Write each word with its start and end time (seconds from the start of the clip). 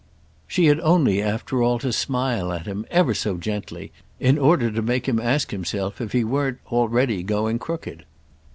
She 0.47 0.65
had 0.65 0.79
only 0.79 1.21
after 1.21 1.61
all 1.61 1.77
to 1.77 1.93
smile 1.93 2.51
at 2.51 2.65
him 2.65 2.87
ever 2.89 3.13
so 3.13 3.37
gently 3.37 3.91
in 4.19 4.39
order 4.39 4.71
to 4.71 4.81
make 4.81 5.07
him 5.07 5.19
ask 5.19 5.51
himself 5.51 6.01
if 6.01 6.11
he 6.11 6.23
weren't 6.23 6.57
already 6.71 7.21
going 7.21 7.59
crooked. 7.59 8.03